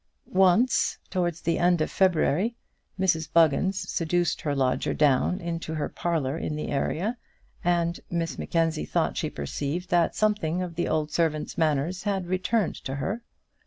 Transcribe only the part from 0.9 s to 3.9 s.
towards the end of February, Mrs Buggins